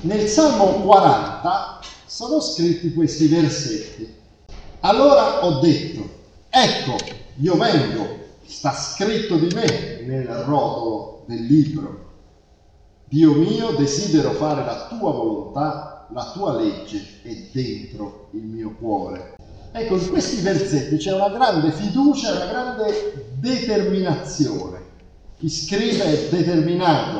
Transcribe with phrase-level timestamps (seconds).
[0.00, 4.14] nel Salmo 40 sono scritti questi versetti.
[4.80, 6.08] Allora ho detto,
[6.48, 6.96] ecco,
[7.40, 8.06] io vengo,
[8.46, 12.06] sta scritto di me nel rotolo del libro.
[13.08, 19.34] Dio mio, desidero fare la tua volontà, la tua legge è dentro il mio cuore.
[19.72, 24.78] Ecco, in questi versetti c'è una grande fiducia, una grande determinazione.
[25.38, 27.17] Chi scrive è determinato.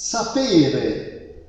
[0.00, 1.46] Sapere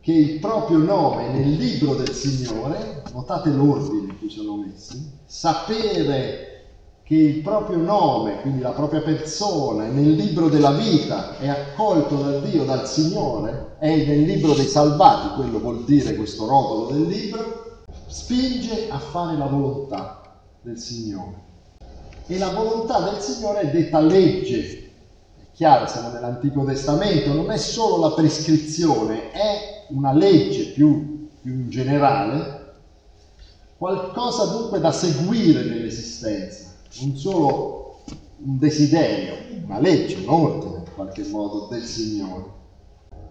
[0.00, 6.64] che il proprio nome nel libro del Signore, notate l'ordine in cui sono messi, sapere
[7.04, 12.38] che il proprio nome, quindi la propria persona, nel libro della vita è accolto da
[12.40, 17.82] Dio, dal Signore, è nel libro dei salvati, quello vuol dire questo rotolo del libro,
[18.08, 21.36] spinge a fare la volontà del Signore.
[22.26, 24.90] E la volontà del Signore è detta legge,
[25.52, 32.60] chiaro, siamo nell'Antico Testamento, non è solo la prescrizione, è una legge più, più generale,
[33.76, 37.94] qualcosa dunque da seguire nell'esistenza, non solo
[38.44, 42.60] un desiderio, una legge, un ordine in qualche modo del Signore.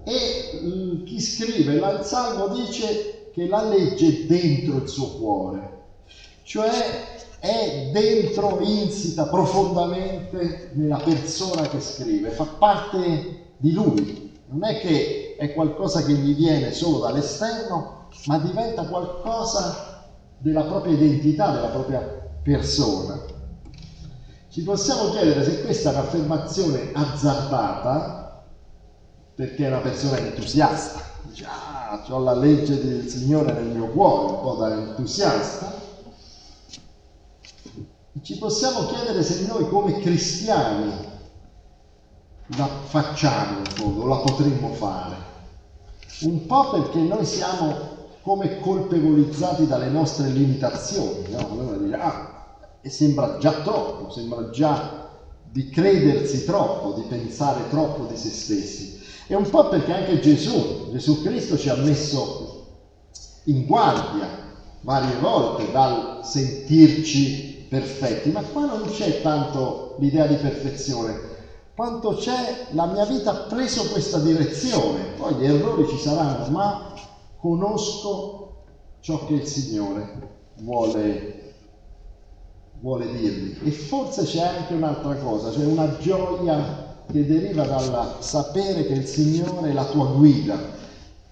[0.03, 5.80] E mm, chi scrive il Salmo dice che la legge è dentro il suo cuore,
[6.44, 14.39] cioè è dentro, insita profondamente nella persona che scrive, fa parte di lui.
[14.50, 20.03] Non è che è qualcosa che gli viene solo dall'esterno, ma diventa qualcosa
[20.38, 22.00] della propria identità, della propria
[22.44, 23.20] persona.
[24.48, 28.44] Ci possiamo chiedere se questa è un'affermazione azzardata,
[29.33, 34.33] perché è una persona entusiasta, dice, ah, ho la legge del Signore nel mio cuore,
[34.33, 35.89] un po' da entusiasta,
[38.22, 41.09] ci possiamo chiedere se noi come cristiani
[42.58, 45.30] la facciamo in fondo, la potremmo fare.
[46.22, 51.49] Un po' perché noi siamo come colpevolizzati dalle nostre limitazioni, no?
[51.52, 55.09] Allora dire, ah, sembra già troppo, sembra già
[55.43, 58.99] di credersi troppo, di pensare troppo di se stessi.
[59.27, 62.67] E un po' perché anche Gesù, Gesù Cristo ci ha messo
[63.45, 64.51] in guardia
[64.81, 71.30] varie volte dal sentirci perfetti, ma qua non c'è tanto l'idea di perfezione,
[71.75, 76.93] quanto c'è la mia vita ha preso questa direzione, poi gli errori ci saranno, ma
[77.37, 78.64] conosco
[78.99, 81.53] ciò che il Signore vuole,
[82.81, 83.58] vuole dirmi.
[83.64, 89.05] E forse c'è anche un'altra cosa, cioè una gioia che deriva dal sapere che il
[89.05, 90.59] Signore è la tua guida.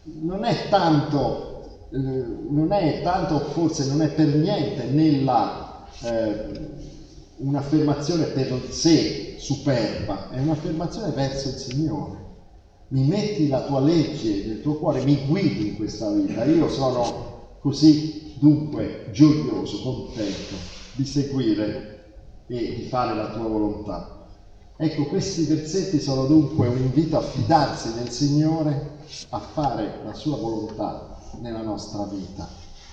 [0.04, 1.49] Non è tanto,
[1.92, 6.70] eh, non è tanto, forse non è per niente nella eh,
[7.38, 12.28] un'affermazione per sé superba, è un'affermazione verso il Signore.
[12.90, 16.44] Mi metti la tua legge nel tuo cuore, mi guidi in questa vita.
[16.44, 20.56] Io sono così dunque gioioso, contento
[20.94, 22.14] di seguire
[22.48, 24.28] e di fare la tua volontà.
[24.78, 28.98] Ecco, questi versetti sono dunque un invito a fidarsi del Signore,
[29.30, 32.69] a fare la sua volontà nella nostra vita.